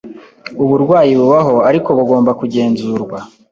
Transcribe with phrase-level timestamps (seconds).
[0.63, 3.17] uburwayi bubaho ariko bugomba kugenzurwa